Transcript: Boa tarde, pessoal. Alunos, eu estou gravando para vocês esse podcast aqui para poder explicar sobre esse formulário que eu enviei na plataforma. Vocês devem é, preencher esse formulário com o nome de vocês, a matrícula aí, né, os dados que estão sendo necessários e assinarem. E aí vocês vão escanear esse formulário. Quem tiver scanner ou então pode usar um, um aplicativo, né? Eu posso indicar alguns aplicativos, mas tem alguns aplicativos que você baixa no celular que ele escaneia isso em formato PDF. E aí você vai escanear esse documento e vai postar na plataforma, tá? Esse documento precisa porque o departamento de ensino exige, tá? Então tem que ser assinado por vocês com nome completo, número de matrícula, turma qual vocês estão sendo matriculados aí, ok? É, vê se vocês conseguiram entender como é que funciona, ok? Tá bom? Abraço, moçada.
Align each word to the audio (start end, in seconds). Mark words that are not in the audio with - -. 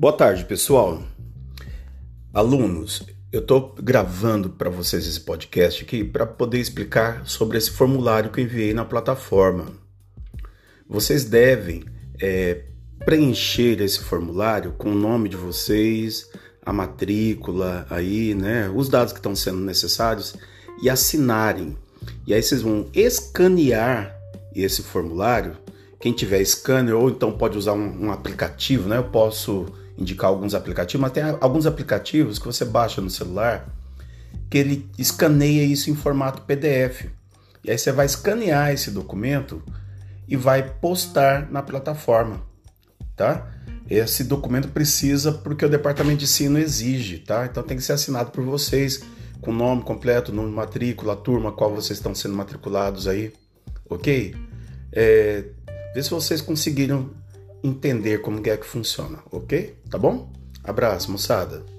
Boa 0.00 0.12
tarde, 0.12 0.44
pessoal. 0.44 1.02
Alunos, 2.32 3.02
eu 3.32 3.40
estou 3.40 3.74
gravando 3.82 4.48
para 4.48 4.70
vocês 4.70 5.04
esse 5.04 5.18
podcast 5.18 5.82
aqui 5.82 6.04
para 6.04 6.24
poder 6.24 6.60
explicar 6.60 7.26
sobre 7.26 7.58
esse 7.58 7.72
formulário 7.72 8.30
que 8.30 8.40
eu 8.40 8.44
enviei 8.44 8.72
na 8.72 8.84
plataforma. 8.84 9.72
Vocês 10.88 11.24
devem 11.24 11.82
é, 12.22 12.62
preencher 13.04 13.80
esse 13.80 13.98
formulário 13.98 14.70
com 14.78 14.92
o 14.92 14.94
nome 14.94 15.28
de 15.28 15.36
vocês, 15.36 16.30
a 16.64 16.72
matrícula 16.72 17.84
aí, 17.90 18.36
né, 18.36 18.70
os 18.72 18.88
dados 18.88 19.12
que 19.12 19.18
estão 19.18 19.34
sendo 19.34 19.58
necessários 19.58 20.36
e 20.80 20.88
assinarem. 20.88 21.76
E 22.24 22.32
aí 22.32 22.40
vocês 22.40 22.62
vão 22.62 22.88
escanear 22.94 24.16
esse 24.54 24.80
formulário. 24.80 25.56
Quem 25.98 26.12
tiver 26.12 26.44
scanner 26.44 26.94
ou 26.94 27.10
então 27.10 27.32
pode 27.32 27.58
usar 27.58 27.72
um, 27.72 28.04
um 28.04 28.12
aplicativo, 28.12 28.88
né? 28.88 28.98
Eu 28.98 29.10
posso 29.10 29.66
indicar 29.98 30.30
alguns 30.30 30.54
aplicativos, 30.54 31.02
mas 31.02 31.12
tem 31.12 31.24
alguns 31.40 31.66
aplicativos 31.66 32.38
que 32.38 32.46
você 32.46 32.64
baixa 32.64 33.00
no 33.00 33.10
celular 33.10 33.68
que 34.48 34.56
ele 34.56 34.88
escaneia 34.96 35.64
isso 35.64 35.90
em 35.90 35.94
formato 35.94 36.42
PDF. 36.42 37.06
E 37.64 37.70
aí 37.70 37.76
você 37.76 37.92
vai 37.92 38.06
escanear 38.06 38.72
esse 38.72 38.90
documento 38.90 39.62
e 40.26 40.36
vai 40.36 40.62
postar 40.62 41.50
na 41.50 41.62
plataforma, 41.62 42.40
tá? 43.16 43.50
Esse 43.90 44.24
documento 44.24 44.68
precisa 44.68 45.32
porque 45.32 45.64
o 45.64 45.68
departamento 45.68 46.18
de 46.18 46.24
ensino 46.24 46.58
exige, 46.58 47.18
tá? 47.18 47.46
Então 47.46 47.62
tem 47.62 47.76
que 47.76 47.82
ser 47.82 47.92
assinado 47.92 48.30
por 48.30 48.44
vocês 48.44 49.02
com 49.40 49.52
nome 49.52 49.82
completo, 49.82 50.32
número 50.32 50.50
de 50.50 50.56
matrícula, 50.56 51.16
turma 51.16 51.52
qual 51.52 51.74
vocês 51.74 51.98
estão 51.98 52.14
sendo 52.14 52.34
matriculados 52.34 53.06
aí, 53.06 53.32
ok? 53.88 54.34
É, 54.92 55.44
vê 55.94 56.02
se 56.02 56.10
vocês 56.10 56.40
conseguiram 56.40 57.10
entender 57.62 58.18
como 58.20 58.40
é 58.46 58.56
que 58.56 58.66
funciona, 58.66 59.18
ok? 59.30 59.76
Tá 59.90 59.98
bom? 59.98 60.32
Abraço, 60.64 61.10
moçada. 61.10 61.77